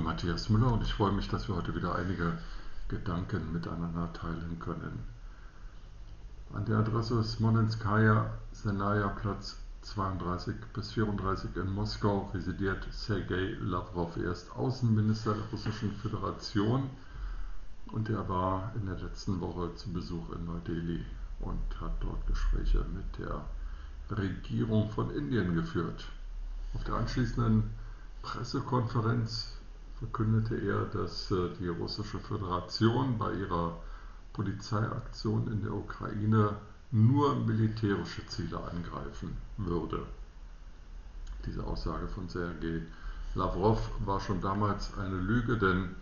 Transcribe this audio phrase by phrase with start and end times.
[0.00, 2.38] Matthias Müller und ich freue mich, dass wir heute wieder einige
[2.88, 4.98] Gedanken miteinander teilen können.
[6.54, 14.16] An der Adresse Smolenskaya, Senaya Platz 32 bis 34 in Moskau residiert Sergei Lavrov.
[14.16, 16.88] Er ist Außenminister der Russischen Föderation
[17.88, 21.04] und er war in der letzten Woche zu Besuch in Neu-Delhi
[21.40, 23.44] und hat dort Gespräche mit der
[24.16, 26.08] Regierung von Indien geführt.
[26.72, 27.81] Auf der anschließenden
[28.22, 29.56] Pressekonferenz
[29.98, 33.78] verkündete er, dass äh, die Russische Föderation bei ihrer
[34.32, 36.56] Polizeiaktion in der Ukraine
[36.90, 40.06] nur militärische Ziele angreifen würde.
[41.46, 42.82] Diese Aussage von Sergei
[43.34, 45.94] Lavrov war schon damals eine Lüge, denn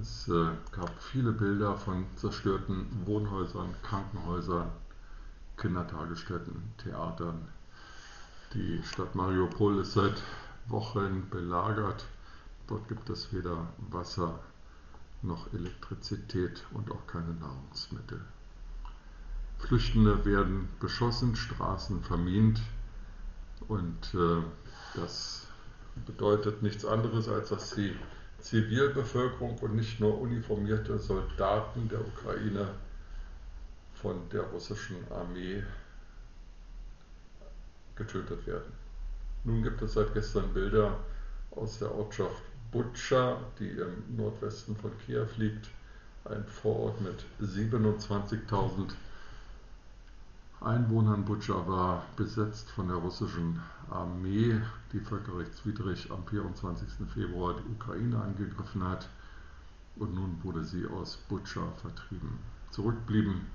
[0.00, 4.70] es äh, gab viele Bilder von zerstörten Wohnhäusern, Krankenhäusern,
[5.56, 7.48] Kindertagesstätten, Theatern.
[8.54, 10.22] Die Stadt Mariupol ist seit
[10.68, 12.06] Wochen belagert.
[12.66, 14.38] Dort gibt es weder Wasser
[15.22, 18.20] noch Elektrizität und auch keine Nahrungsmittel.
[19.58, 22.60] Flüchtende werden beschossen, Straßen vermint
[23.66, 24.42] und äh,
[24.94, 25.46] das
[26.06, 27.94] bedeutet nichts anderes, als dass die
[28.40, 32.68] Zivilbevölkerung und nicht nur uniformierte Soldaten der Ukraine
[33.94, 35.64] von der russischen Armee
[37.96, 38.72] getötet werden.
[39.44, 40.96] Nun gibt es seit gestern Bilder
[41.52, 45.68] aus der Ortschaft Butscha, die im Nordwesten von Kiew liegt,
[46.24, 48.90] ein Vorort mit 27.000
[50.60, 51.24] Einwohnern.
[51.24, 54.60] Butscha war besetzt von der russischen Armee,
[54.92, 56.88] die völkerrechtswidrig am 24.
[57.14, 59.08] Februar die Ukraine angegriffen hat.
[59.96, 62.38] Und nun wurde sie aus Butscha vertrieben.
[62.70, 63.46] Zurück blieben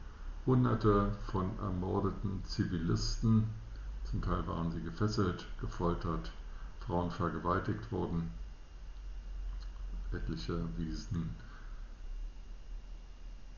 [0.45, 3.47] Hunderte von ermordeten Zivilisten,
[4.13, 6.31] zum Teil waren sie gefesselt, gefoltert,
[6.85, 8.29] Frauen vergewaltigt worden.
[10.11, 11.35] Etliche wiesen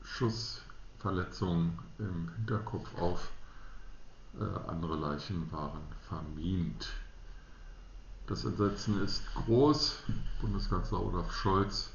[0.02, 3.30] Schussverletzungen im Hinterkopf auf.
[4.40, 6.88] Äh, andere Leichen waren vermint.
[8.26, 10.04] Das Entsetzen ist groß.
[10.40, 11.90] Bundeskanzler Olaf Scholz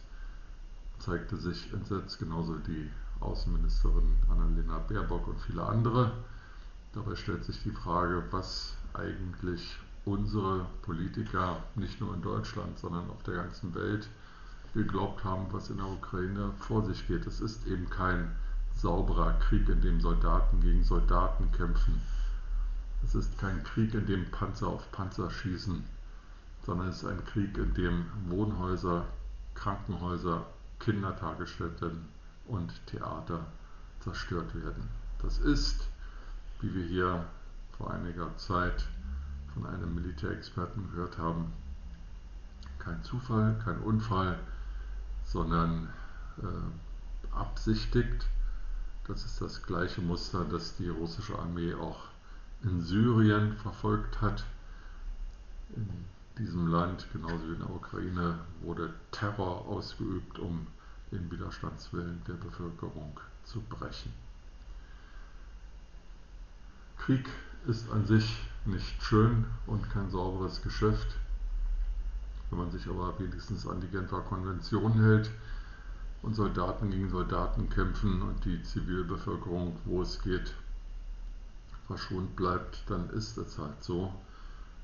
[1.00, 6.12] zeigte sich entsetzt, genauso die Außenministerin Annalena Baerbock und viele andere.
[6.94, 13.24] Dabei stellt sich die Frage, was eigentlich unsere Politiker nicht nur in Deutschland, sondern auf
[13.24, 14.10] der ganzen Welt
[14.74, 17.26] geglaubt haben, was in der Ukraine vor sich geht.
[17.28, 18.36] Es ist eben kein
[18.76, 22.02] sauberer Krieg, in dem Soldaten gegen Soldaten kämpfen.
[23.04, 25.84] Es ist kein Krieg, in dem Panzer auf Panzer schießen,
[26.66, 29.06] sondern es ist ein Krieg, in dem Wohnhäuser,
[29.56, 30.46] Krankenhäuser,
[30.80, 32.06] Kindertagesstätten
[32.48, 33.46] und Theater
[34.00, 34.90] zerstört werden.
[35.22, 35.91] Das ist
[36.62, 37.26] wie wir hier
[37.78, 38.88] vor einiger Zeit
[39.54, 41.52] von einem Militärexperten gehört haben,
[42.80, 44.40] kein Zufall, kein Unfall,
[45.24, 45.90] sondern
[46.42, 48.28] äh, absichtigt.
[49.08, 52.06] Das ist das gleiche Muster, das die russische Armee auch
[52.64, 54.46] in Syrien verfolgt hat.
[55.76, 55.90] In
[56.38, 60.68] diesem Land, genauso wie in der Ukraine, wurde Terror ausgeübt, um
[61.12, 64.14] den Widerstandswillen der Bevölkerung zu brechen.
[67.06, 67.28] Krieg
[67.66, 71.08] ist an sich nicht schön und kein sauberes Geschäft.
[72.50, 75.32] Wenn man sich aber wenigstens an die Genfer Konvention hält
[76.22, 80.54] und Soldaten gegen Soldaten kämpfen und die Zivilbevölkerung, wo es geht,
[81.88, 84.14] verschont bleibt, dann ist es halt so.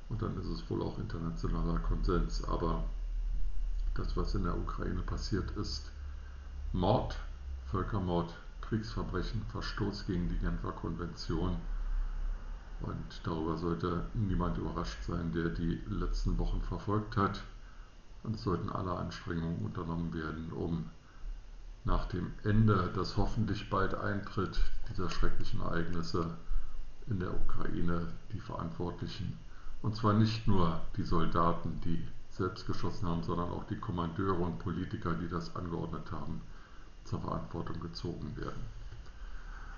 [0.08, 2.42] Und dann ist es wohl auch internationaler Konsens.
[2.48, 2.82] Aber
[3.94, 5.92] das, was in der Ukraine passiert, ist
[6.72, 7.16] Mord,
[7.70, 11.56] Völkermord, Kriegsverbrechen, Verstoß gegen die Genfer Konvention
[12.80, 17.42] und darüber sollte niemand überrascht sein, der die letzten Wochen verfolgt hat.
[18.22, 20.90] Und es sollten alle Anstrengungen unternommen werden, um
[21.84, 24.60] nach dem Ende, das hoffentlich bald eintritt,
[24.90, 26.36] dieser schrecklichen Ereignisse
[27.06, 29.38] in der Ukraine die Verantwortlichen,
[29.80, 34.58] und zwar nicht nur die Soldaten, die selbst geschossen haben, sondern auch die Kommandeure und
[34.58, 36.40] Politiker, die das angeordnet haben,
[37.04, 38.77] zur Verantwortung gezogen werden.